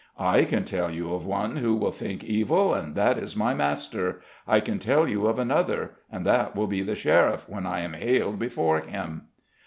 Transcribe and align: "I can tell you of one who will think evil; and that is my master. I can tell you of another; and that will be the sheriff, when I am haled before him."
"I 0.17 0.45
can 0.45 0.63
tell 0.63 0.89
you 0.89 1.13
of 1.13 1.27
one 1.27 1.57
who 1.57 1.75
will 1.75 1.91
think 1.91 2.23
evil; 2.23 2.73
and 2.73 2.95
that 2.95 3.19
is 3.19 3.35
my 3.37 3.53
master. 3.53 4.19
I 4.47 4.59
can 4.59 4.79
tell 4.79 5.07
you 5.07 5.27
of 5.27 5.37
another; 5.37 5.91
and 6.11 6.25
that 6.25 6.55
will 6.55 6.65
be 6.65 6.81
the 6.81 6.95
sheriff, 6.95 7.47
when 7.47 7.67
I 7.67 7.81
am 7.81 7.93
haled 7.93 8.39
before 8.39 8.79
him." 8.79 9.27